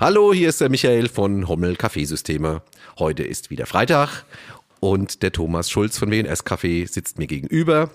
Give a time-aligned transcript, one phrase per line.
[0.00, 2.62] Hallo, hier ist der Michael von Hommel Kaffeesysteme.
[3.00, 4.24] Heute ist wieder Freitag
[4.78, 7.90] und der Thomas Schulz von WNS Kaffee sitzt mir gegenüber.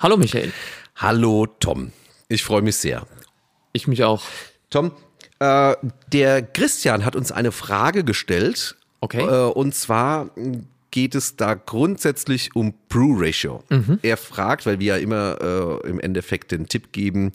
[0.00, 0.52] Hallo Michael.
[0.96, 1.92] Hallo Tom.
[2.26, 3.06] Ich freue mich sehr.
[3.72, 4.24] Ich mich auch.
[4.70, 4.90] Tom,
[5.38, 5.76] äh,
[6.12, 8.74] der Christian hat uns eine Frage gestellt.
[8.98, 9.22] Okay.
[9.22, 10.30] Äh, und zwar
[10.90, 13.62] geht es da grundsätzlich um Brew Ratio.
[13.68, 14.00] Mhm.
[14.02, 17.32] Er fragt, weil wir ja immer äh, im Endeffekt den Tipp geben,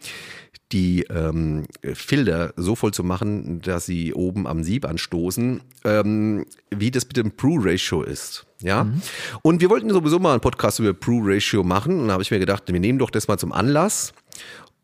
[0.72, 6.92] die ähm, Filter so voll zu machen, dass sie oben am Sieb anstoßen, ähm, wie
[6.92, 8.46] das mit dem Brew-Ratio ist.
[8.62, 8.86] Ja.
[8.86, 9.02] Mhm.
[9.42, 12.00] Und wir wollten sowieso mal einen Podcast über Brew-Ratio machen.
[12.00, 14.14] Und da habe ich mir gedacht, wir nehmen doch das mal zum Anlass,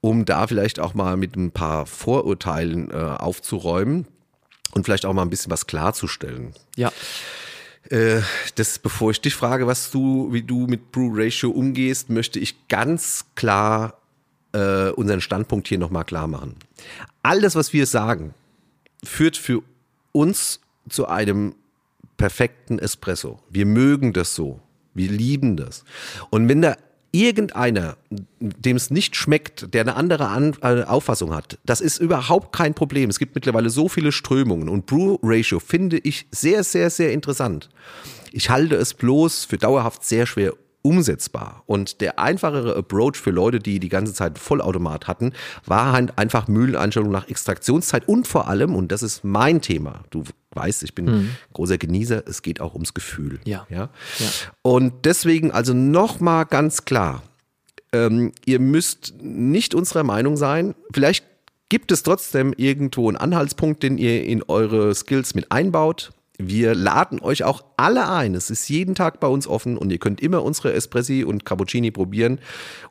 [0.01, 4.07] um da vielleicht auch mal mit ein paar Vorurteilen äh, aufzuräumen
[4.71, 6.53] und vielleicht auch mal ein bisschen was klarzustellen.
[6.75, 6.91] Ja.
[7.89, 8.21] Äh,
[8.55, 12.67] das, bevor ich dich frage, was du, wie du mit Brew Ratio umgehst, möchte ich
[12.67, 13.97] ganz klar
[14.57, 16.55] äh, unseren Standpunkt hier nochmal klar machen.
[17.21, 18.33] Alles, was wir sagen,
[19.03, 19.61] führt für
[20.11, 20.59] uns
[20.89, 21.55] zu einem
[22.17, 23.39] perfekten Espresso.
[23.49, 24.59] Wir mögen das so.
[24.93, 25.83] Wir lieben das.
[26.31, 26.75] Und wenn da
[27.11, 27.97] irgendeiner,
[28.39, 32.73] dem es nicht schmeckt, der eine andere An äh, Auffassung hat, das ist überhaupt kein
[32.73, 33.09] Problem.
[33.09, 37.69] Es gibt mittlerweile so viele Strömungen und Brew Ratio finde ich sehr, sehr, sehr interessant.
[38.31, 40.53] Ich halte es bloß für dauerhaft sehr schwer
[40.87, 41.63] umsetzbar.
[41.65, 45.33] Und der einfachere Approach für Leute, die die ganze Zeit Vollautomat hatten,
[45.65, 50.23] war halt einfach Mühleneinstellung nach Extraktionszeit und vor allem, und das ist mein Thema, du
[50.51, 51.29] weißt, ich bin mhm.
[51.51, 53.41] großer Genießer, es geht auch ums Gefühl.
[53.43, 53.67] Ja.
[53.69, 53.89] ja?
[54.19, 54.27] ja.
[54.61, 57.21] Und deswegen also nochmal ganz klar,
[57.91, 61.25] ähm, ihr müsst nicht unserer Meinung sein, vielleicht
[61.67, 66.11] gibt es trotzdem irgendwo einen Anhaltspunkt, den ihr in eure Skills mit einbaut.
[66.39, 68.35] Wir laden euch auch alle ein.
[68.35, 71.89] Es ist jeden Tag bei uns offen und ihr könnt immer unsere Espressi und Cappuccini
[71.89, 72.39] probieren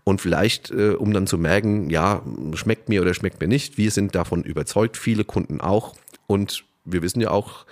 [0.03, 2.23] und vielleicht, äh, um dann zu merken, ja,
[2.55, 3.79] schmeckt mir oder schmeckt mir nicht.
[3.79, 5.95] Wir sind davon überzeugt, viele Kunden auch.
[6.27, 7.67] Und wir wissen ja auch,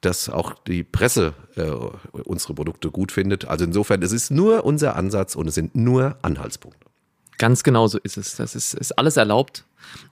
[0.00, 1.62] dass auch die Presse äh,
[2.22, 3.46] unsere Produkte gut findet.
[3.46, 6.86] Also insofern, es ist nur unser Ansatz und es sind nur Anhaltspunkte.
[7.38, 8.36] Ganz genau so ist es.
[8.36, 9.64] Das ist, ist alles erlaubt.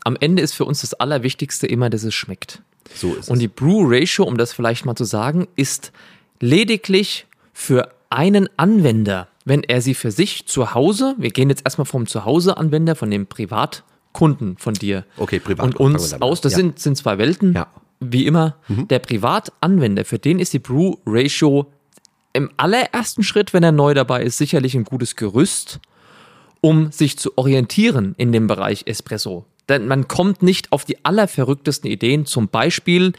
[0.04, 2.62] Am Ende ist für uns das Allerwichtigste immer, dass es schmeckt.
[2.94, 5.92] So ist Und die Brew Ratio, um das vielleicht mal zu sagen, ist
[6.41, 11.86] lediglich für einen Anwender, wenn er sie für sich zu Hause, wir gehen jetzt erstmal
[11.86, 16.56] vom Zuhause-Anwender, von dem Privatkunden von dir okay, privat und uns aus, das ja.
[16.56, 17.69] sind, sind zwei Welten, ja.
[18.00, 18.56] wie immer.
[18.69, 18.88] Mhm.
[18.88, 21.72] Der Privatanwender, für den ist die Brew Ratio
[22.32, 25.80] im allerersten Schritt, wenn er neu dabei ist, sicherlich ein gutes Gerüst,
[26.60, 29.47] um sich zu orientieren in dem Bereich Espresso.
[29.69, 32.25] Denn man kommt nicht auf die allerverrücktesten Ideen.
[32.25, 33.12] Zum Beispiel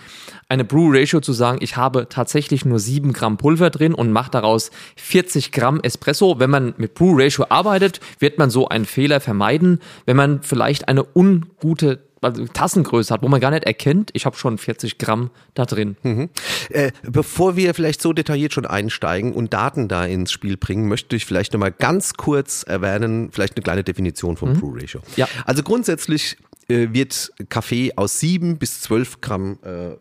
[0.47, 4.31] eine Brew Ratio zu sagen, ich habe tatsächlich nur 7 Gramm Pulver drin und mache
[4.31, 6.39] daraus 40 Gramm Espresso.
[6.39, 9.79] Wenn man mit Brew Ratio arbeitet, wird man so einen Fehler vermeiden.
[10.05, 14.37] Wenn man vielleicht eine ungute also Tassengröße hat, wo man gar nicht erkennt, ich habe
[14.37, 15.97] schon 40 Gramm da drin.
[16.03, 16.29] Mhm.
[16.69, 21.15] Äh, bevor wir vielleicht so detailliert schon einsteigen und Daten da ins Spiel bringen, möchte
[21.15, 24.59] ich vielleicht nochmal ganz kurz erwähnen, vielleicht eine kleine Definition vom mhm.
[24.59, 25.01] Brew Ratio.
[25.15, 25.27] Ja.
[25.45, 26.37] Also grundsätzlich
[26.69, 29.95] äh, wird Kaffee aus 7 bis 12 Gramm äh,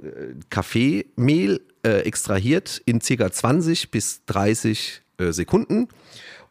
[0.50, 3.30] Kaffeemehl äh, extrahiert in ca.
[3.30, 5.88] 20 bis 30 äh, Sekunden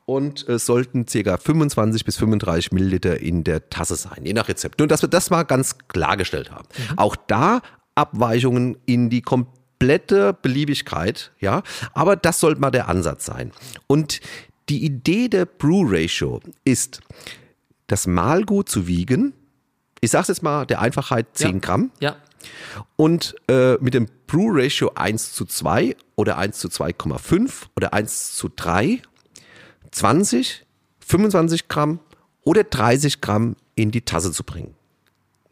[0.06, 1.38] und es sollten ca.
[1.38, 4.80] 25 bis 35 Milliliter in der Tasse sein, je nach Rezept.
[4.80, 6.68] Nur, dass wir das mal ganz klargestellt haben.
[6.78, 6.98] Mhm.
[6.98, 7.62] Auch da
[7.96, 11.64] Abweichungen in die komplette Beliebigkeit, ja,
[11.94, 13.52] aber das sollte mal der Ansatz sein.
[13.88, 14.22] Und
[14.70, 17.02] die Idee der Brew Ratio ist,
[17.88, 19.34] das Mahlgut zu wiegen.
[20.02, 21.60] Ich sage jetzt mal der Einfachheit 10 ja.
[21.60, 21.92] Gramm.
[22.00, 22.16] Ja.
[22.96, 28.36] Und äh, mit dem Brew Ratio 1 zu 2 oder 1 zu 2,5 oder 1
[28.36, 29.02] zu 3
[29.96, 30.66] 20,
[31.00, 32.00] 25 Gramm
[32.44, 34.76] oder 30 Gramm in die Tasse zu bringen.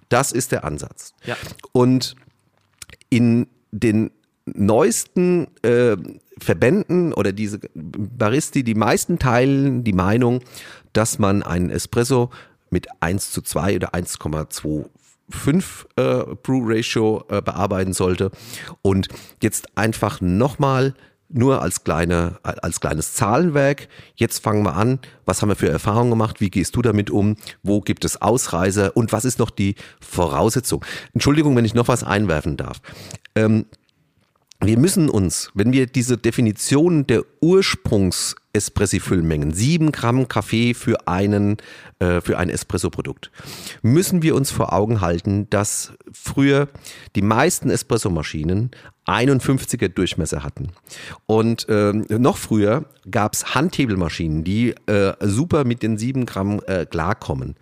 [0.10, 1.14] Das ist der Ansatz.
[1.24, 1.38] Ja.
[1.72, 2.16] Und
[3.10, 4.12] in den
[4.46, 5.96] neuesten äh,
[6.40, 10.42] Verbänden oder diese Baristi, die meisten teilen die Meinung,
[10.92, 12.30] dass man einen Espresso
[12.70, 14.90] mit 1 zu 2 oder 1,25
[15.96, 18.30] äh, Brew Ratio äh, bearbeiten sollte.
[18.82, 19.08] Und
[19.42, 20.96] jetzt einfach nochmal
[21.30, 23.88] nur als kleine, als kleines Zahlenwerk.
[24.16, 25.00] Jetzt fangen wir an.
[25.26, 26.42] Was haben wir für Erfahrungen gemacht?
[26.42, 27.38] Wie gehst du damit um?
[27.64, 28.96] Wo gibt es Ausreißer?
[28.96, 30.86] Und was ist noch die Voraussetzung?
[31.14, 32.82] Entschuldigung, wenn ich noch was einwerfen darf.
[33.36, 33.66] Ähm,
[34.66, 41.58] wir müssen uns, wenn wir diese Definition der Ursprungs Espressi-Füllmengen, sieben Gramm Kaffee für einen
[41.98, 43.32] äh, für ein Espresso-Produkt,
[43.82, 46.70] müssen wir uns vor Augen halten, dass früher
[47.16, 48.70] die meisten Espresso-Maschinen
[49.08, 50.70] 51er Durchmesser hatten.
[51.26, 56.86] Und äh, noch früher gab es Handhebelmaschinen, die äh, super mit den sieben Gramm äh,
[56.86, 57.56] klarkommen.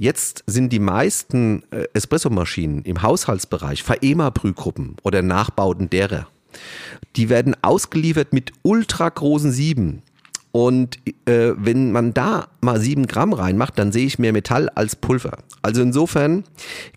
[0.00, 6.26] Jetzt sind die meisten äh, Espressomaschinen im Haushaltsbereich Faema-Brühgruppen oder Nachbauten derer.
[7.16, 10.00] Die werden ausgeliefert mit ultra großen Sieben.
[10.52, 10.96] Und
[11.28, 15.36] äh, wenn man da mal sieben Gramm reinmacht, dann sehe ich mehr Metall als Pulver.
[15.60, 16.44] Also insofern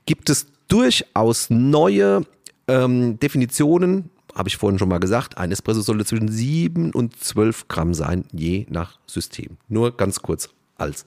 [0.05, 2.21] gibt es durchaus neue
[2.69, 7.67] ähm, Definitionen, habe ich vorhin schon mal gesagt, ein Espresso sollte zwischen sieben und zwölf
[7.67, 9.57] Gramm sein, je nach System.
[9.67, 11.05] Nur ganz kurz als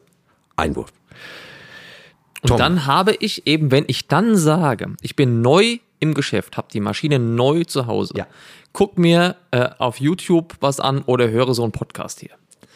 [0.56, 0.92] Einwurf.
[2.46, 2.58] Und Tom.
[2.58, 6.80] dann habe ich eben, wenn ich dann sage, ich bin neu im Geschäft, habe die
[6.80, 8.26] Maschine neu zu Hause, Ja.
[8.72, 12.30] guck mir äh, auf YouTube was an oder höre so einen Podcast hier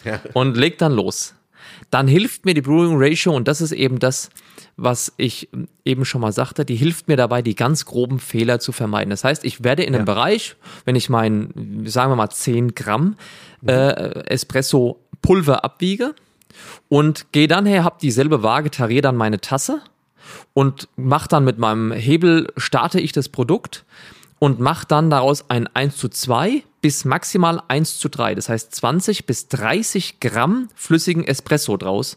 [0.05, 0.20] Ja.
[0.34, 1.34] und leg dann los.
[1.90, 4.31] Dann hilft mir die Brewing Ratio und das ist eben das,
[4.76, 5.49] was ich
[5.84, 9.11] eben schon mal sagte, die hilft mir dabei, die ganz groben Fehler zu vermeiden.
[9.11, 10.14] Das heißt, ich werde in einem Ja.
[10.14, 10.56] Bereich,
[10.87, 13.16] wenn ich mein, sagen wir mal 10 Gramm
[13.66, 16.14] äh, Espresso Pulver abwiege
[16.88, 19.81] und gehe dann her, habe dieselbe Waage, tariere dann meine Tasse
[20.52, 23.85] und mache dann mit meinem Hebel, starte ich das Produkt
[24.38, 28.35] und mache dann daraus ein 1 zu 2 bis maximal 1 zu 3.
[28.35, 32.17] Das heißt 20 bis 30 Gramm flüssigen Espresso draus.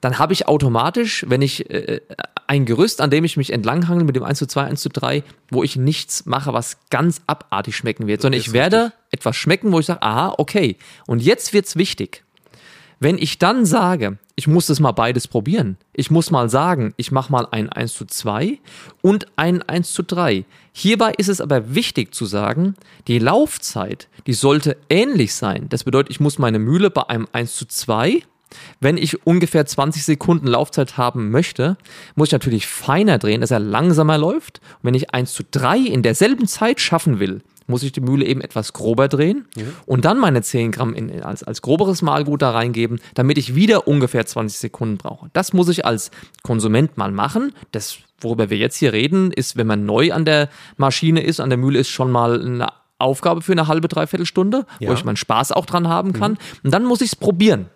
[0.00, 2.00] Dann habe ich automatisch, wenn ich äh,
[2.46, 5.24] ein Gerüst, an dem ich mich entlanghangel mit dem 1 zu 2, 1 zu 3,
[5.50, 9.80] wo ich nichts mache, was ganz abartig schmecken wird, sondern ich werde etwas schmecken, wo
[9.80, 10.76] ich sage, aha, okay.
[11.06, 12.24] Und jetzt wird's wichtig.
[13.00, 17.12] Wenn ich dann sage, ich muss das mal beides probieren, ich muss mal sagen, ich
[17.12, 18.58] mache mal ein 1 zu 2
[19.02, 20.44] und ein 1 zu 3.
[20.72, 22.74] Hierbei ist es aber wichtig zu sagen,
[23.06, 25.66] die Laufzeit, die sollte ähnlich sein.
[25.68, 28.22] Das bedeutet, ich muss meine Mühle bei einem 1 zu 2
[28.80, 31.76] wenn ich ungefähr 20 Sekunden Laufzeit haben möchte,
[32.14, 34.60] muss ich natürlich feiner drehen, dass er langsamer läuft.
[34.78, 38.24] Und wenn ich 1 zu 3 in derselben Zeit schaffen will, muss ich die Mühle
[38.24, 39.44] eben etwas grober drehen
[39.84, 43.54] und dann meine 10 Gramm in, in, als, als groberes Mahlgut da reingeben, damit ich
[43.54, 45.28] wieder ungefähr 20 Sekunden brauche.
[45.34, 46.10] Das muss ich als
[46.42, 47.52] Konsument mal machen.
[47.72, 50.48] Das, worüber wir jetzt hier reden, ist, wenn man neu an der
[50.78, 52.68] Maschine ist, an der Mühle ist schon mal eine
[52.98, 54.88] Aufgabe für eine halbe, dreiviertel Stunde, Ja.
[54.88, 56.38] wo ich meinen Spaß auch dran haben kann.
[56.64, 57.66] Und dann muss ich es probieren.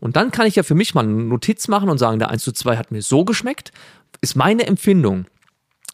[0.00, 2.42] Und dann kann ich ja für mich mal eine Notiz machen und sagen, der 1
[2.42, 3.72] zu 2 hat mir so geschmeckt,
[4.20, 5.26] ist meine Empfindung.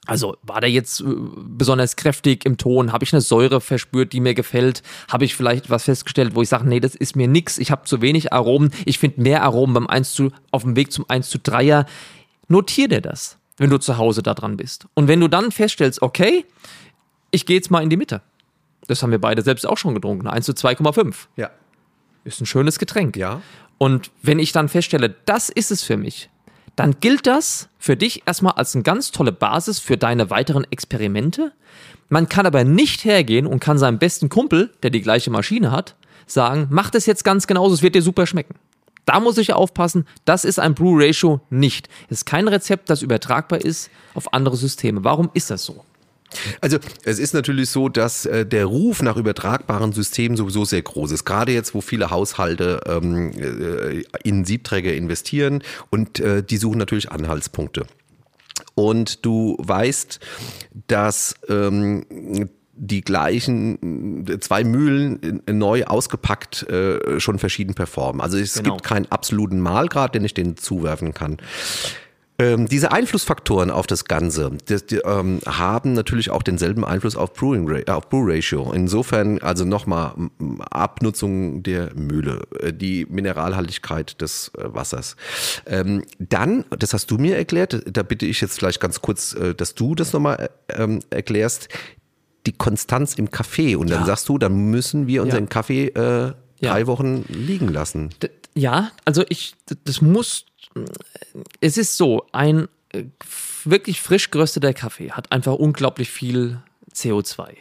[0.07, 2.93] Also war der jetzt äh, besonders kräftig im Ton?
[2.93, 4.83] Habe ich eine Säure verspürt, die mir gefällt?
[5.09, 7.85] Habe ich vielleicht was festgestellt, wo ich sage, nee, das ist mir nix, ich habe
[7.85, 11.31] zu wenig Aromen, ich finde mehr Aromen beim 1 zu, auf dem Weg zum 1
[11.31, 11.87] zu 3er.
[12.49, 14.87] Notier dir das, wenn du zu Hause da dran bist.
[14.95, 16.45] Und wenn du dann feststellst, okay,
[17.31, 18.23] ich gehe jetzt mal in die Mitte.
[18.89, 21.15] Das haben wir beide selbst auch schon getrunken, 1 zu 2,5.
[21.37, 21.51] Ja.
[22.25, 23.17] Ist ein schönes Getränk.
[23.17, 23.43] Ja.
[23.79, 26.31] Und wenn ich dann feststelle, das ist es für mich,
[26.77, 31.53] dann gilt das für dich erstmal als eine ganz tolle Basis für deine weiteren Experimente.
[32.09, 35.97] Man kann aber nicht hergehen und kann seinem besten Kumpel, der die gleiche Maschine hat,
[36.27, 38.55] sagen, mach das jetzt ganz genauso, es wird dir super schmecken.
[39.05, 41.89] Da muss ich aufpassen, das ist ein Brew Ratio nicht.
[42.09, 45.03] Es ist kein Rezept, das übertragbar ist auf andere Systeme.
[45.03, 45.85] Warum ist das so?
[46.61, 51.13] Also es ist natürlich so, dass äh, der Ruf nach übertragbaren Systemen sowieso sehr groß
[51.13, 51.25] ist.
[51.25, 57.11] Gerade jetzt, wo viele Haushalte ähm, äh, in Siebträger investieren und äh, die suchen natürlich
[57.13, 57.87] Anhaltspunkte.
[58.75, 60.21] Und du weißt,
[60.87, 68.21] dass ähm, die gleichen äh, zwei Mühlen äh, neu ausgepackt äh, schon verschieden performen.
[68.21, 68.75] Also es Genau.
[68.75, 71.37] gibt keinen absoluten Mahlgrad, den ich denen zuwerfen kann.
[72.43, 77.33] Ähm, diese Einflussfaktoren auf das Ganze das, die, ähm, haben natürlich auch denselben Einfluss auf
[77.35, 78.73] Brewing äh, auf Brew Ratio.
[78.73, 80.13] Insofern also nochmal
[80.71, 85.17] Abnutzung der Mühle, äh, die Mineralhaltigkeit des äh, Wassers.
[85.67, 89.55] Ähm, dann, das hast du mir erklärt, da bitte ich jetzt vielleicht ganz kurz, äh,
[89.55, 91.69] dass du das nochmal äh, ähm, erklärst,
[92.47, 93.77] die Konstanz im Kaffee.
[93.77, 94.07] Und dann Ja.
[94.07, 95.49] sagst du, dann müssen wir unseren Ja.
[95.49, 96.73] Kaffee äh, Ja.
[96.73, 98.11] drei Wochen liegen lassen.
[98.23, 100.45] D- Ja, also ich, das muss,
[101.61, 103.05] es ist so, ein äh,
[103.65, 106.61] wirklich frisch gerösteter Kaffee hat einfach unglaublich viel
[106.95, 107.55] CO2.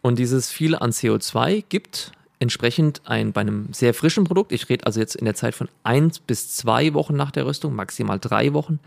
[0.00, 4.84] Und dieses viel an CO2 gibt entsprechend ein, bei einem sehr frischen Produkt, ich rede
[4.86, 8.52] also jetzt in der Zeit von eins bis zwei Wochen nach der Röstung, maximal drei
[8.52, 8.80] Wochen,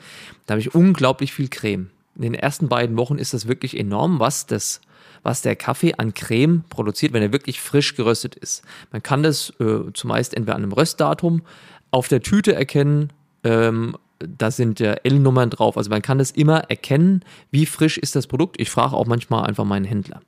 [0.45, 1.89] da habe ich unglaublich viel Creme.
[2.15, 4.81] In den ersten beiden Wochen ist das wirklich enorm, was das
[5.23, 8.63] was der Kaffee an Creme produziert, wenn er wirklich frisch geröstet ist.
[8.91, 11.41] Man kann das äh, zumeist entweder an einem Röstdatum
[11.97, 13.11] auf der Tüte erkennen,
[13.43, 15.77] ähm, da sind ja L-Nummern drauf.
[15.77, 18.61] Also man kann das immer erkennen, wie frisch ist das Produkt.
[18.61, 20.21] Ich frage auch manchmal einfach meinen Händler.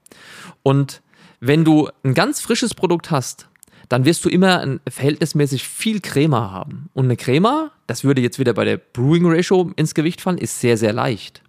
[0.63, 1.03] Und
[1.39, 3.49] wenn du ein ganz frisches Produkt hast,
[3.88, 6.89] dann wirst du immer ein verhältnismäßig viel Crema haben.
[6.93, 10.59] Und eine Crema, das würde jetzt wieder bei der Brewing Ratio ins Gewicht fallen, ist
[10.59, 11.43] sehr, sehr leicht.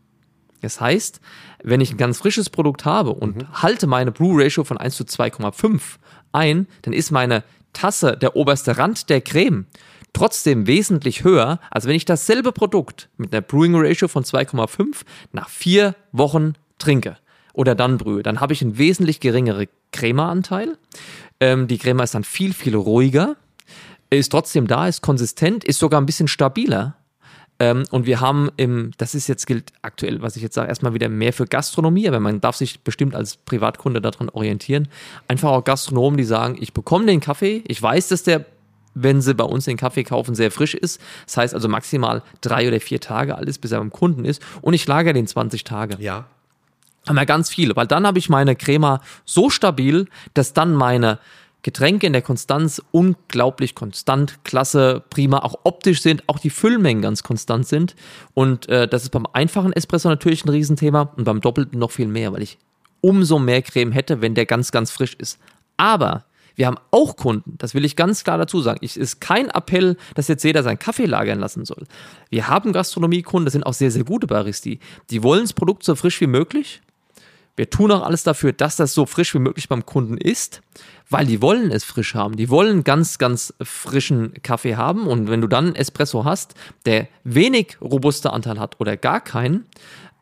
[0.60, 1.22] Das heißt,
[1.62, 5.04] wenn ich ein ganz frisches Produkt habe und halte meine Brew Ratio von 1 zu
[5.04, 5.80] 2,5
[6.32, 9.66] ein, dann ist meine Tasse der oberste Rand der Creme
[10.12, 15.02] trotzdem wesentlich höher, als wenn ich dasselbe Produkt mit einer Brewing Ratio von 2,5
[15.32, 17.16] nach vier Wochen trinke
[17.52, 18.22] oder dann brühe.
[18.22, 20.76] Dann habe ich einen wesentlich geringeren Crema-Anteil.
[21.40, 23.36] Ähm, die Crema ist dann viel, viel ruhiger,
[24.10, 26.96] ist trotzdem da, ist konsistent, ist sogar ein bisschen stabiler.
[27.58, 30.94] Ähm, und wir haben im, das ist jetzt gilt aktuell, was ich jetzt sage, erstmal
[30.94, 34.88] wieder mehr für Gastronomie, aber man darf sich bestimmt als Privatkunde daran orientieren.
[35.28, 38.46] Einfach auch Gastronomen, die sagen, ich bekomme den Kaffee, ich weiß, dass der
[38.94, 41.00] wenn sie bei uns den Kaffee kaufen, sehr frisch ist.
[41.26, 44.42] Das heißt also maximal drei oder vier Tage alt ist, bis er beim Kunden ist.
[44.60, 45.96] Und ich lagere den 20 Tage.
[46.00, 46.26] Ja.
[47.08, 51.18] Haben wir ganz viele, weil dann habe ich meine Crema so stabil, dass dann meine
[51.62, 57.22] Getränke in der Konstanz unglaublich konstant, klasse, prima, auch optisch sind, auch die Füllmengen ganz
[57.22, 57.94] konstant sind.
[58.34, 62.08] Und äh, das ist beim einfachen Espresso natürlich ein Riesenthema und beim doppelten noch viel
[62.08, 62.58] mehr, weil ich
[63.02, 65.38] umso mehr Creme hätte, wenn der ganz, ganz frisch ist.
[65.76, 66.24] Aber
[66.60, 68.80] wir haben auch Kunden, das will ich ganz klar dazu sagen.
[68.82, 71.86] Es ist kein Appell, dass jetzt jeder seinen Kaffee lagern lassen soll.
[72.28, 74.78] Wir haben Gastronomiekunden, das sind auch sehr, sehr gute Baristi.
[75.08, 76.82] Die wollen das Produkt so frisch wie möglich.
[77.56, 80.60] Wir tun auch alles dafür, dass das so frisch wie möglich beim Kunden ist,
[81.10, 82.36] weil die wollen es frisch haben.
[82.36, 85.06] Die wollen ganz, ganz frischen Kaffee haben.
[85.06, 86.54] Und wenn du dann Espresso hast,
[86.86, 89.66] der wenig robuster Anteil hat oder gar keinen,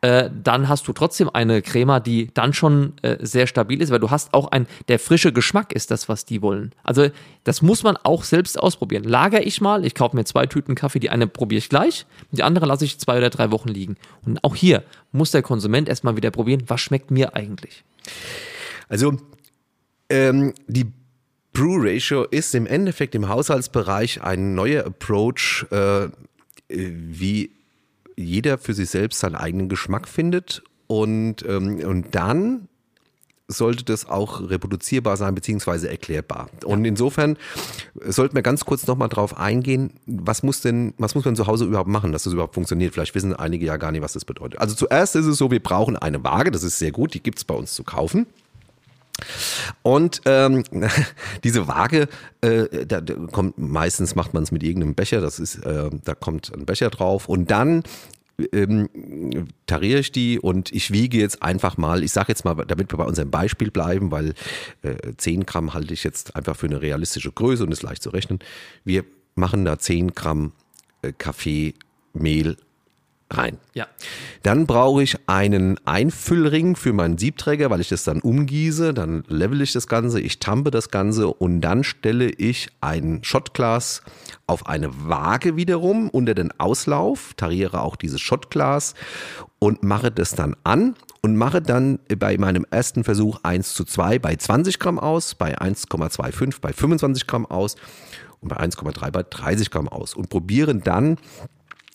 [0.01, 3.99] äh, dann hast du trotzdem eine Crema, die dann schon äh, sehr stabil ist, weil
[3.99, 6.73] du hast auch ein, der frische Geschmack ist das, was die wollen.
[6.83, 7.09] Also
[7.43, 9.03] das muss man auch selbst ausprobieren.
[9.03, 12.43] Lager ich mal, ich kaufe mir zwei Tüten Kaffee, die eine probiere ich gleich, die
[12.43, 13.97] andere lasse ich zwei oder drei Wochen liegen.
[14.25, 17.83] Und auch hier muss der Konsument erstmal wieder probieren, was schmeckt mir eigentlich.
[18.87, 19.17] Also
[20.09, 20.91] ähm, die
[21.53, 26.09] Brew Ratio ist im Endeffekt im Haushaltsbereich ein neuer Approach, äh,
[26.69, 27.51] wie
[28.15, 32.67] jeder für sich selbst seinen eigenen Geschmack findet und, ähm, und dann
[33.47, 36.49] sollte das auch reproduzierbar sein beziehungsweise erklärbar.
[36.65, 37.35] Und insofern
[38.05, 41.65] sollten wir ganz kurz nochmal drauf eingehen, was muss denn, was muss man zu Hause
[41.65, 42.93] überhaupt machen, dass das überhaupt funktioniert?
[42.93, 44.61] Vielleicht wissen einige ja gar nicht, was das bedeutet.
[44.61, 47.43] Also zuerst ist es so, wir brauchen eine Waage, das ist sehr gut, die gibt's
[47.43, 48.27] bei uns zu kaufen.
[49.81, 50.63] Und ähm,
[51.43, 52.07] diese Waage,
[52.41, 56.15] äh, da, da kommt meistens macht man es mit irgendeinem Becher, das ist, äh, da
[56.15, 57.83] kommt ein Becher drauf und dann
[58.53, 58.89] ähm,
[59.65, 62.97] tariere ich die und ich wiege jetzt einfach mal, ich sage jetzt mal, damit wir
[62.97, 64.33] bei unserem Beispiel bleiben, weil
[64.81, 68.09] äh, 10 Gramm halte ich jetzt einfach für eine realistische Größe und ist leicht zu
[68.09, 68.39] rechnen.
[68.83, 69.03] Wir
[69.35, 70.53] machen da 10 Gramm
[71.01, 72.57] äh, Kaffeemehl
[73.31, 73.57] rein.
[73.73, 73.87] Ja.
[74.43, 79.61] Dann brauche ich einen Einfüllring für meinen Siebträger, weil ich das dann umgieße, dann level
[79.61, 84.01] ich das Ganze, ich tampe das Ganze und dann stelle ich ein Shotglas
[84.47, 88.95] auf eine Waage wiederum unter den Auslauf, tariere auch dieses Shotglas
[89.59, 94.19] und mache das dann an und mache dann bei meinem ersten Versuch 1 zu 2
[94.19, 97.75] bei 20 Gramm aus, bei 1,25 bei 25 Gramm aus
[98.39, 101.17] und bei 1,3 bei 30 Gramm aus und probiere dann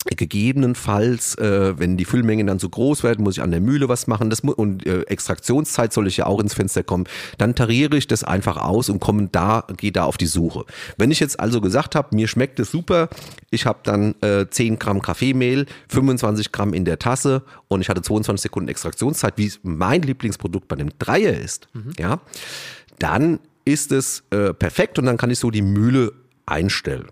[0.05, 4.05] Gegebenenfalls, äh, wenn die Füllmengen dann zu groß werden, muss ich an der Mühle was
[4.05, 4.29] machen.
[4.29, 7.05] Das und äh, Extraktionszeit soll ich ja auch ins Fenster kommen.
[7.39, 10.65] Dann tariere ich das einfach aus und komme da, gehe da auf die Suche.
[10.97, 13.09] Wenn ich jetzt also gesagt habe, mir schmeckt es super,
[13.49, 18.03] ich habe dann äh, 10 Gramm Kaffeemehl, 25 Gramm in der Tasse und ich hatte
[18.03, 21.93] 22 Sekunden Extraktionszeit, wie es mein Lieblingsprodukt bei dem Dreier ist, mhm.
[21.97, 22.19] ja,
[22.99, 26.13] dann ist es äh, perfekt und dann kann ich so die Mühle
[26.45, 27.07] einstellen.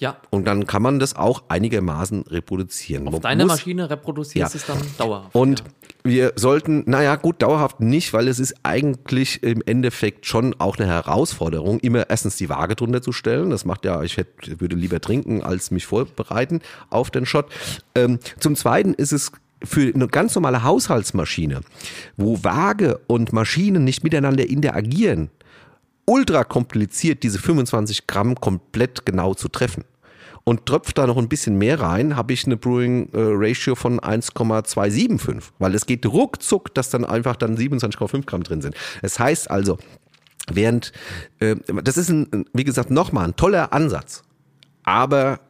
[0.00, 0.16] Ja.
[0.30, 3.08] Und dann kann man das auch einigermaßen reproduzieren.
[3.08, 4.60] Auf man deiner Maschine reproduzierst ja.
[4.60, 5.34] es dann dauerhaft.
[5.34, 5.64] Und ja.
[6.04, 10.86] wir sollten, naja, gut, dauerhaft nicht, weil es ist eigentlich im Endeffekt schon auch eine
[10.86, 13.50] Herausforderung, immer erstens die Waage drunter zu stellen.
[13.50, 17.46] Das macht ja, ich hätte, würde lieber trinken, als mich vorbereiten auf den Shot.
[17.96, 19.32] Ähm, zum Zweiten ist es
[19.64, 21.62] für eine ganz normale Haushaltsmaschine,
[22.16, 25.30] wo Waage und Maschine nicht miteinander interagieren,
[26.08, 29.84] ultra kompliziert, diese 25 Gramm komplett genau zu treffen.
[30.44, 34.00] Und tröpft da noch ein bisschen mehr rein, habe ich eine Brewing äh, Ratio von
[34.00, 38.74] 1,275, weil es geht ruckzuck, dass dann einfach dann 27,5 Gramm drin sind.
[39.02, 39.76] Das heißt also,
[40.50, 40.92] während,
[41.40, 44.22] äh, das ist ein, wie gesagt, nochmal ein toller Ansatz,
[44.84, 45.40] aber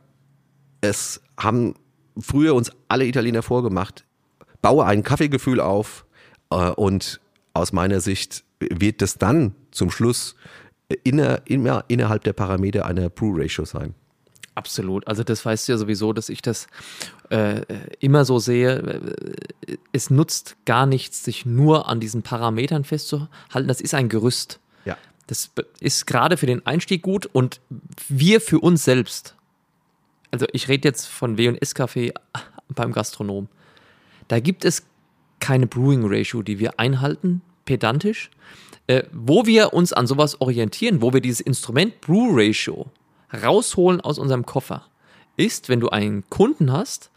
[0.81, 1.75] es haben
[2.19, 4.05] früher uns alle Italiener vorgemacht,
[4.63, 6.07] baue ein Kaffeegefühl auf
[6.51, 7.21] äh, und
[7.55, 10.35] aus meiner Sicht wird das dann zum Schluss
[11.05, 13.95] inner, immer innerhalb der Parameter einer Brew-Ratio sein.
[14.55, 15.07] Absolut.
[15.07, 16.67] Also das weißt du ja sowieso, dass ich das
[17.31, 17.63] äh,
[18.01, 19.15] immer so sehe.
[19.93, 23.69] Es nutzt gar nichts, sich nur an diesen Parametern festzuhalten.
[23.69, 24.59] Das ist ein Gerüst.
[24.85, 24.99] Ja.
[25.29, 27.61] Das ist gerade für den Einstieg gut und
[28.09, 29.37] wir für uns selbst.
[30.33, 32.13] Also ich rede jetzt von W&S Kaffee
[32.69, 33.49] beim Gastronom.
[34.27, 34.85] Da gibt es
[35.39, 38.31] keine Brewing Ratio, die wir einhalten, pedantisch,
[38.89, 42.91] äh, wo wir uns an sowas orientieren, wo wir dieses Instrument Brew Ratio
[43.33, 44.87] rausholen aus unserem Koffer,
[45.37, 47.11] ist, wenn du einen Kunden hast,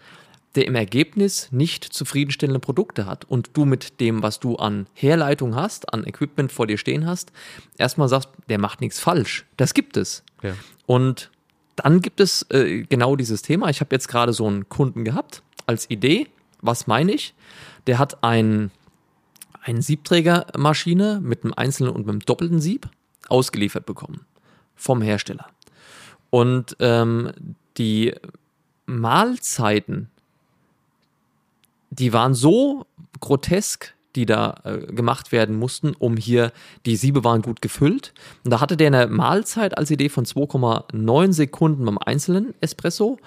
[0.56, 5.56] der im Ergebnis nicht zufriedenstellende Produkte hat und du mit dem, was du an Herleitung
[5.56, 7.32] hast, an Equipment vor dir stehen hast,
[7.78, 9.46] erstmal sagst, der macht nichts falsch.
[9.56, 10.24] Das gibt es.
[10.44, 10.54] Ja.
[10.86, 11.32] Und
[11.78, 13.70] dann gibt es äh, genau dieses Thema.
[13.70, 16.28] Ich habe jetzt gerade so einen Kunden gehabt als Idee.
[16.62, 17.34] Was meine ich?
[17.88, 18.72] Der hat ein,
[19.62, 22.90] eine Siebträgermaschine mit einem einzelnen und mit einem doppelten Sieb
[23.30, 24.26] ausgeliefert bekommen
[24.76, 25.48] vom Hersteller.
[26.30, 27.32] Und ähm,
[27.78, 28.14] die
[28.86, 30.10] Mahlzeiten,
[31.90, 32.86] die waren so
[33.20, 36.52] grotesk, die da äh, gemacht werden mussten, um hier,
[36.86, 38.14] die Siebe waren gut gefüllt.
[38.44, 43.18] Und da hatte der eine Mahlzeit als Idee von 2,9 Sekunden beim einzelnen Espresso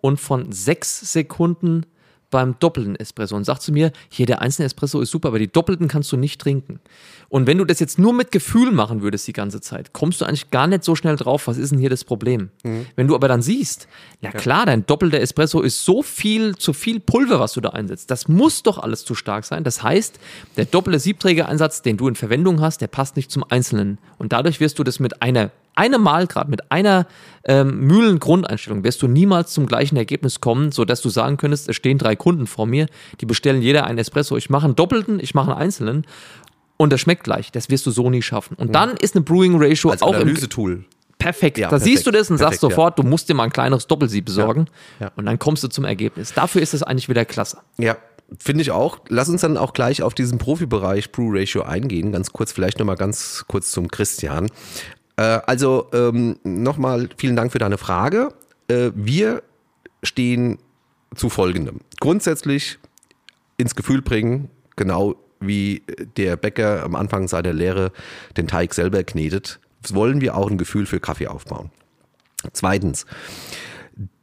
[0.00, 1.86] und von 6 Sekunden
[2.32, 5.46] beim doppelten Espresso und sagt zu mir, hier der einzelne Espresso ist super, aber die
[5.46, 6.80] doppelten kannst du nicht trinken.
[7.28, 10.24] Und wenn du das jetzt nur mit Gefühl machen würdest die ganze Zeit, kommst du
[10.24, 12.50] eigentlich gar nicht so schnell drauf, was ist denn hier das Problem?
[12.64, 12.86] Mhm.
[12.96, 13.86] Wenn du aber dann siehst,
[14.20, 18.10] ja klar, dein doppelter Espresso ist so viel, zu viel Pulver, was du da einsetzt.
[18.10, 19.62] Das muss doch alles zu stark sein.
[19.62, 20.18] Das heißt,
[20.56, 23.98] der doppelte Siebträgereinsatz, den du in Verwendung hast, der passt nicht zum Einzelnen.
[24.18, 27.06] Und dadurch wirst du das mit einer einem Malgrad, mit einer
[27.44, 31.98] ähm, Mühlengrundeinstellung wirst du niemals zum gleichen Ergebnis kommen, sodass du sagen könntest, es stehen
[31.98, 32.86] drei Kunden vor mir,
[33.20, 36.06] die bestellen jeder einen Espresso, ich mache einen doppelten, ich mache einen einzelnen
[36.76, 37.52] und das schmeckt gleich.
[37.52, 38.56] Das wirst du so nie schaffen.
[38.56, 40.84] Und dann ist eine Brewing Ratio Als auch Analysetool.
[41.18, 41.58] Perfekt.
[41.58, 43.52] Ja, da perfekt, siehst du das und perfekt, sagst sofort, du musst dir mal ein
[43.52, 44.66] kleineres Doppelsieb besorgen
[44.98, 45.12] Ja, ja.
[45.14, 46.34] und dann kommst du zum Ergebnis.
[46.34, 47.58] Dafür ist es eigentlich wieder klasse.
[47.78, 47.96] Ja,
[48.38, 48.98] finde ich auch.
[49.08, 52.10] Lass uns dann auch gleich auf diesen Profibereich Brew Ratio eingehen.
[52.10, 54.48] Ganz kurz, vielleicht nochmal ganz kurz zum Christian.
[55.16, 58.32] Äh, also ähm, nochmal vielen Dank für deine Frage.
[58.68, 59.42] Äh, wir
[60.02, 60.58] stehen
[61.14, 61.80] zu folgendem.
[62.00, 62.78] Grundsätzlich
[63.56, 65.82] ins Gefühl bringen, genau wie
[66.16, 67.92] der Bäcker am Anfang seiner Lehre
[68.36, 71.70] den Teig selber knetet, wollen wir auch ein Gefühl für Kaffee aufbauen.
[72.52, 73.06] Zweitens,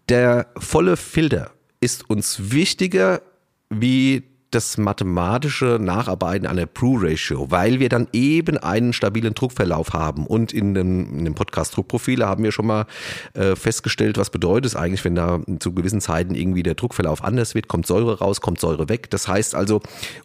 [0.07, 3.21] der volle Filter ist uns wichtiger
[3.69, 10.25] wie das mathematische Nacharbeiten einer Brew-Ratio, weil wir dann eben einen stabilen Druckverlauf haben.
[10.25, 12.85] Und in dem, in dem Podcast Druckprofile haben wir schon mal
[13.33, 17.53] äh, festgestellt, was bedeutet es eigentlich, wenn da zu gewissen Zeiten irgendwie der Druckverlauf anders
[17.53, 19.09] wird, kommt Säure raus, kommt Säure weg.
[19.11, 19.81] Das heißt also,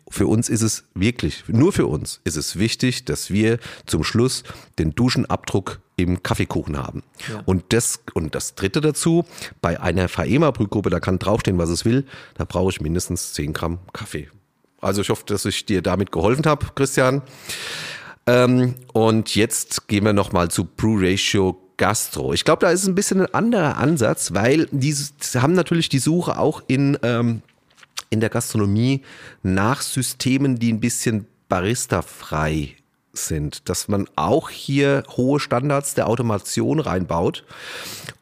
[0.09, 4.43] für uns ist es wirklich, nur für uns ist es wichtig, dass wir zum Schluss
[4.79, 7.03] den Duschenabdruck im Kaffeekuchen haben.
[7.29, 7.43] Ja.
[7.45, 9.25] Und das und das dritte dazu,
[9.61, 12.05] bei einer Faema-Brühgruppe, da kann draufstehen, was es will,
[12.35, 14.29] da brauche ich mindestens 10 Gramm Kaffee.
[14.81, 17.23] Also ich hoffe, dass ich dir damit geholfen habe, Christian.
[18.27, 22.33] Ähm, und jetzt gehen wir nochmal zu Brew Ratio Gastro.
[22.33, 24.95] Ich glaube, da ist ein bisschen ein anderer Ansatz, weil die
[25.35, 27.43] haben natürlich die Suche auch in, ähm,
[28.11, 29.03] in der Gastronomie
[29.43, 32.77] nach Systemen, die ein bisschen barista-frei
[33.15, 37.45] sind, dass man auch hier hohe Standards der Automation reinbaut.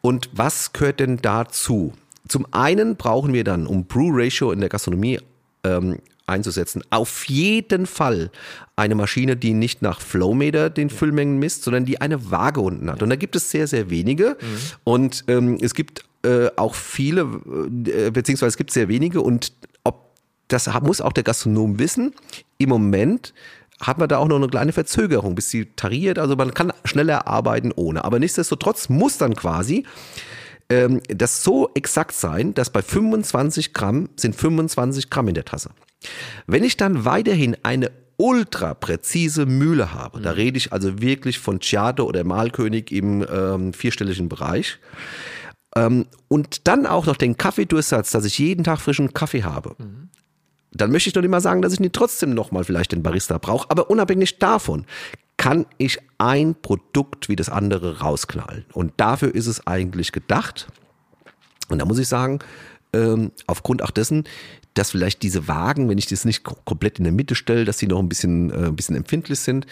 [0.01, 1.93] Und was gehört denn dazu?
[2.29, 5.21] Zum einen brauchen wir dann, um Brew Ratio in der Gastronomie
[5.65, 8.31] ähm, einzusetzen, auf jeden Fall
[8.77, 13.03] eine Maschine, die nicht nach Flowmeter den Füllmengen misst, sondern die eine Waage unten hat.
[13.03, 14.37] Und da gibt es sehr, sehr wenige.
[14.85, 17.23] Und ähm, es gibt äh, auch viele,
[17.87, 19.21] äh, beziehungsweise es gibt sehr wenige.
[19.21, 19.53] Und
[19.85, 20.11] ob
[20.49, 22.15] das muss auch der Gastronom wissen.
[22.59, 23.35] Im Moment
[23.83, 26.19] hat man da auch noch eine kleine Verzögerung, bis sie tariert.
[26.19, 28.05] Also man kann schneller arbeiten ohne.
[28.05, 29.85] Aber nichtsdestotrotz muss dann quasi
[30.71, 35.71] ähm, das so exakt sein, dass bei 25 Gramm sind 25 Gramm in der Tasse.
[36.47, 41.61] Wenn ich dann weiterhin eine ultra präzise Mühle habe, da rede ich also wirklich von
[41.61, 44.79] Ciato oder Malkönig im ähm, vierstelligen Bereich,
[45.75, 49.75] ähm, und dann auch noch den Kaffeedurchsatz, dass ich jeden Tag frischen Kaffee habe,
[50.73, 53.39] dann möchte ich doch nicht mal sagen, dass ich nicht trotzdem nochmal vielleicht den Barista
[53.39, 53.71] brauche.
[53.71, 54.87] Aber unabhängig davon
[55.37, 58.65] kann ich ein Produkt wie das andere rausknallen.
[58.73, 60.69] Und dafür ist es eigentlich gedacht.
[61.69, 62.39] Und da muss ich sagen,
[62.93, 64.25] ähm, aufgrund auch dessen,
[64.75, 67.79] dass vielleicht diese Wagen, wenn ich das nicht ko- komplett in der Mitte stelle, dass
[67.79, 69.67] die noch ein bisschen, äh, ein bisschen empfindlich sind.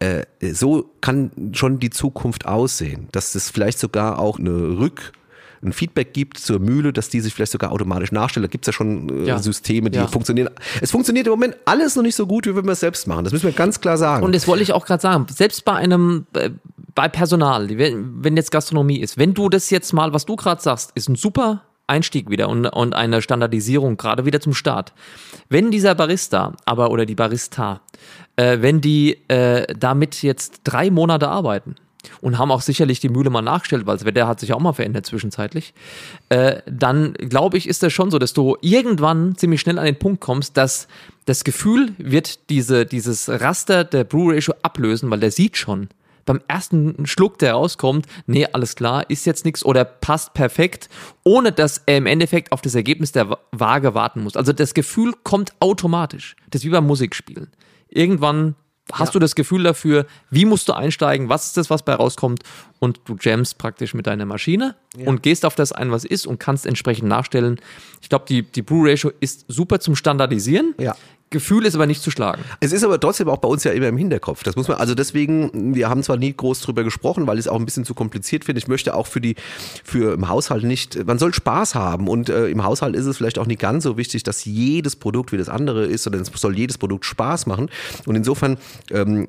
[0.00, 5.12] Äh, so kann schon die Zukunft aussehen, dass es vielleicht sogar auch eine Rück
[5.64, 8.44] ein Feedback gibt zur Mühle, dass die sich vielleicht sogar automatisch nachstellt.
[8.44, 9.38] Da gibt's ja schon äh, Ja.
[9.38, 10.06] Systeme, die Ja.
[10.06, 10.50] funktionieren.
[10.80, 13.24] Es funktioniert im Moment alles noch nicht so gut, wie wenn wir es selbst machen.
[13.24, 14.24] Das müssen wir ganz klar sagen.
[14.24, 16.50] Und das wollte ich auch gerade sagen, selbst bei einem, äh,
[16.94, 20.92] bei Personal, wenn jetzt Gastronomie ist, wenn du das jetzt mal, was du gerade sagst,
[20.94, 24.92] ist ein super Einstieg wieder und, und eine Standardisierung, gerade wieder zum Start.
[25.48, 27.80] Wenn dieser Barista, aber oder die Barista,
[28.36, 31.74] äh, wenn die äh, damit jetzt drei Monate arbeiten
[32.20, 34.72] und haben auch sicherlich die Mühle mal nachgestellt, weil das Wetter hat sich auch mal
[34.72, 35.74] verändert zwischenzeitlich,
[36.28, 39.98] äh, dann glaube ich, ist das schon so, dass du irgendwann ziemlich schnell an den
[39.98, 40.88] Punkt kommst, dass
[41.26, 45.88] das Gefühl wird diese, dieses Raster der Brew Ratio ablösen, weil der sieht schon,
[46.24, 50.88] beim ersten Schluck, der rauskommt, nee, alles klar, ist jetzt nichts oder passt perfekt,
[51.22, 54.36] ohne dass er im Endeffekt auf das Ergebnis der Waage warten muss.
[54.36, 56.36] Also das Gefühl kommt automatisch.
[56.50, 57.48] Das ist wie beim Musikspielen.
[57.88, 58.54] Irgendwann
[58.92, 59.12] hast ja.
[59.14, 62.42] du das Gefühl dafür, wie musst du einsteigen, was ist das, was bei rauskommt
[62.78, 65.08] und du jammst praktisch mit deiner Maschine ja.
[65.08, 67.60] und gehst auf das ein, was ist und kannst entsprechend nachstellen.
[68.02, 70.74] Ich glaube, die, die Brew Ratio ist super zum Standardisieren.
[70.78, 70.94] Ja.
[71.30, 72.42] Gefühl ist aber nicht zu schlagen.
[72.60, 74.44] Es ist aber trotzdem auch bei uns ja immer im Hinterkopf.
[74.44, 77.48] Das muss man, also deswegen, wir haben zwar nie groß drüber gesprochen, weil ich es
[77.48, 78.60] auch ein bisschen zu kompliziert finde.
[78.60, 79.34] Ich möchte auch für die,
[79.82, 83.38] für im Haushalt nicht, man soll Spaß haben und äh, im Haushalt ist es vielleicht
[83.38, 86.56] auch nicht ganz so wichtig, dass jedes Produkt wie das andere ist, sondern es soll
[86.56, 87.68] jedes Produkt Spaß machen.
[88.06, 88.56] Und insofern
[88.90, 89.26] ähm,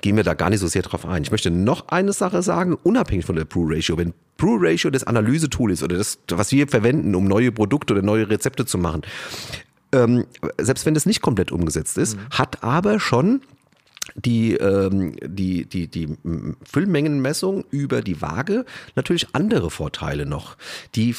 [0.00, 1.22] gehen wir da gar nicht so sehr drauf ein.
[1.22, 3.98] Ich möchte noch eine Sache sagen, unabhängig von der Brew Ratio.
[3.98, 8.02] Wenn Brew Ratio das Analysetool ist oder das, was wir verwenden, um neue Produkte oder
[8.02, 9.02] neue Rezepte zu machen,
[9.92, 10.24] ähm,
[10.58, 12.20] selbst wenn das nicht komplett umgesetzt ist, mhm.
[12.30, 13.42] hat aber schon
[14.14, 16.16] die, ähm, die, die, die
[16.64, 18.64] Füllmengenmessung über die Waage
[18.96, 20.56] natürlich andere Vorteile noch.
[20.94, 21.14] Die,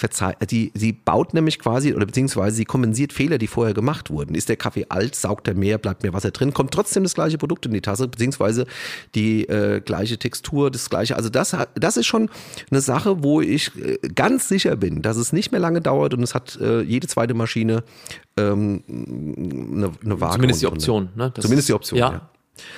[0.50, 4.36] die, sie baut nämlich quasi oder beziehungsweise sie kompensiert Fehler, die vorher gemacht wurden.
[4.36, 7.38] Ist der Kaffee alt, saugt er mehr, bleibt mehr Wasser drin, kommt trotzdem das gleiche
[7.38, 8.66] Produkt in die Tasse, beziehungsweise
[9.16, 11.16] die äh, gleiche Textur, das gleiche.
[11.16, 12.30] Also das, das ist schon
[12.70, 16.24] eine Sache, wo ich äh, ganz sicher bin, dass es nicht mehr lange dauert und
[16.24, 17.84] es hat äh, jede zweite Maschine
[18.38, 20.36] ähm, eine, eine Waage.
[20.36, 21.10] Zumindest die Option.
[21.16, 21.34] Ne?
[21.40, 22.12] Zumindest die Option, ja.
[22.12, 22.30] ja.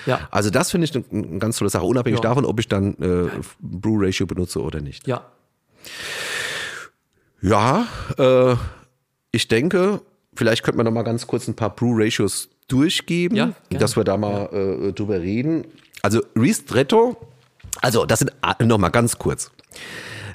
[0.05, 0.27] Ja.
[0.31, 2.29] Also das finde ich eine, eine, ganz tolle Sache, unabhängig ja.
[2.29, 5.07] davon, ob ich dann äh, Brew Ratio benutze oder nicht.
[5.07, 5.25] Ja.
[7.41, 8.55] Ja, äh,
[9.31, 10.01] ich denke,
[10.35, 14.03] vielleicht könnte man noch mal ganz kurz ein paar Brew Ratios durchgeben, ja, dass wir
[14.03, 15.65] da mal äh, drüber reden.
[16.01, 17.17] Also Ristretto,
[17.81, 19.51] also das sind noch mal ganz kurz.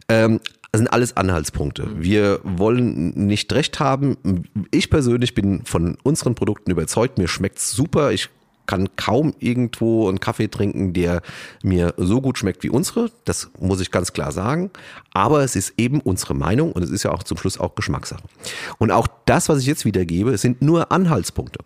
[0.08, 0.40] Ähm,
[0.72, 1.86] das sind alles Anhaltspunkte.
[1.86, 2.02] Mhm.
[2.02, 4.44] Wir wollen nicht recht haben.
[4.70, 7.18] Ich persönlich bin von unseren Produkten überzeugt.
[7.18, 8.12] Mir schmeckt's super.
[8.12, 8.28] Ich
[8.70, 11.22] kann kaum irgendwo einen Kaffee trinken, der
[11.64, 13.10] mir so gut schmeckt wie unsere.
[13.24, 14.70] Das muss ich ganz klar sagen.
[15.12, 18.22] Aber es ist eben unsere Meinung und es ist ja auch zum Schluss auch Geschmackssache.
[18.78, 21.58] Und auch das, was ich jetzt wiedergebe, sind nur Anhaltspunkte.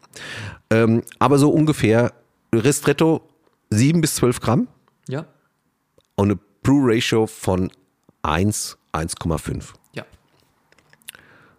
[0.71, 2.15] Ähm, aber so ungefähr
[2.55, 3.21] Ristretto
[3.69, 4.69] 7 bis 12 Gramm.
[5.07, 5.27] Ja.
[6.15, 7.71] Und eine Brew Ratio von
[8.23, 9.75] 1, 1,5.
[9.93, 10.07] Ja.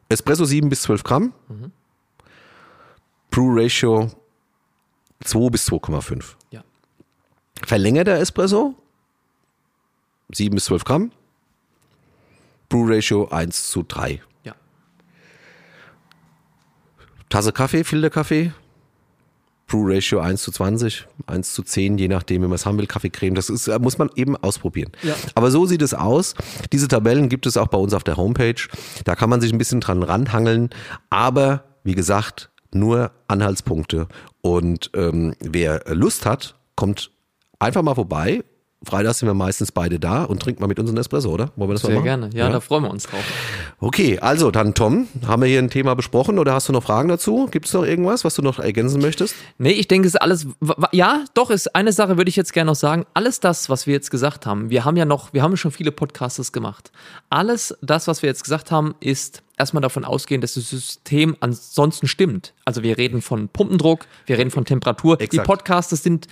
[0.10, 1.34] Espresso 7 bis 12 Gramm.
[1.50, 1.72] Mhm.
[3.30, 4.10] Brew Ratio
[5.26, 6.24] 2 bis 2,5.
[6.52, 6.64] Ja.
[7.64, 8.76] Verlängerter Espresso
[10.32, 11.12] 7 bis 12 Gramm.
[12.70, 14.22] Brew Ratio 1 zu 3.
[14.44, 14.56] Ja.
[17.30, 18.52] Tasse Kaffee, Filterkaffee.
[19.68, 22.86] Brew Ratio 1 zu 20, 1 zu 10, je nachdem, wie man es haben will,
[22.86, 23.34] Kaffeecreme.
[23.34, 24.92] Das ist, muss man eben ausprobieren.
[25.02, 25.16] Ja.
[25.34, 26.36] Aber so sieht es aus.
[26.72, 28.62] Diese Tabellen gibt es auch bei uns auf der Homepage.
[29.06, 30.70] Da kann man sich ein bisschen dran ranhangeln.
[31.10, 34.08] Aber wie gesagt, nur Anhaltspunkte.
[34.42, 37.12] Und ähm, wer Lust hat, kommt
[37.60, 38.44] einfach mal vorbei.
[38.84, 41.52] Freitag sind wir meistens beide da und trinkt mal mit uns einen Espresso, oder?
[41.56, 42.04] Wollen wir das Sehr mal machen?
[42.06, 43.24] gerne, ja, ja, da freuen wir uns drauf.
[43.80, 47.10] Okay, also dann Tom, haben wir hier ein Thema besprochen oder hast du noch Fragen
[47.10, 47.48] dazu?
[47.50, 49.36] Gibt es noch irgendwas, was du noch ergänzen möchtest?
[49.58, 50.46] Nee, ich denke, es ist alles,
[50.92, 53.06] ja, doch, ist eine Sache würde ich jetzt gerne noch sagen.
[53.16, 55.92] Alles das, was wir jetzt gesagt haben, wir haben ja noch, wir haben schon viele
[55.92, 56.92] Podcasts gemacht.
[57.30, 62.08] Alles das, was wir jetzt gesagt haben, ist erstmal davon ausgehen, dass das System ansonsten
[62.08, 62.54] stimmt.
[62.66, 65.20] Also wir reden von Pumpendruck, wir reden von Temperatur.
[65.20, 65.34] Exakt.
[65.34, 66.28] Die Podcasts sind,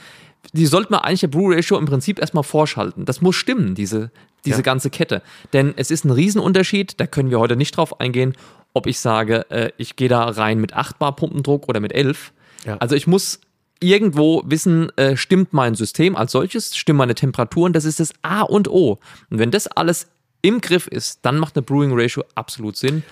[0.51, 3.05] die sollte man eigentlich der Brew Ratio im Prinzip erstmal vorschalten.
[3.05, 4.11] Das muss stimmen, diese,
[4.45, 4.61] diese ja.
[4.61, 5.21] ganze Kette.
[5.53, 8.35] Denn es ist ein Riesenunterschied, da können wir heute nicht drauf eingehen,
[8.73, 12.33] ob ich sage, äh, ich gehe da rein mit 8 Bar Pumpendruck oder mit 11.
[12.65, 12.77] Ja.
[12.77, 13.39] Also ich muss
[13.79, 18.41] irgendwo wissen, äh, stimmt mein System als solches, stimmen meine Temperaturen, das ist das A
[18.41, 18.99] und O.
[19.29, 20.07] Und wenn das alles
[20.43, 23.03] im Griff ist, dann macht eine Brewing Ratio absolut Sinn.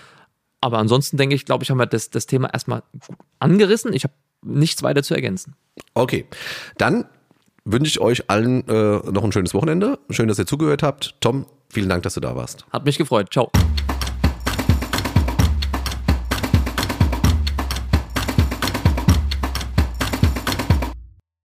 [0.60, 2.84] Aber ansonsten denke ich, glaube ich, haben wir das, das Thema erstmal
[3.40, 3.92] angerissen.
[3.92, 5.56] Ich habe nichts weiter zu ergänzen.
[5.94, 6.26] Okay,
[6.78, 7.06] dann
[7.64, 9.98] wünsche ich euch allen äh, noch ein schönes Wochenende.
[10.10, 11.16] Schön, dass ihr zugehört habt.
[11.20, 12.64] Tom, vielen Dank, dass du da warst.
[12.70, 13.32] Hat mich gefreut.
[13.32, 13.50] Ciao.